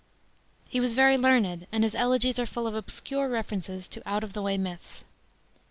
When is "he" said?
0.67-0.79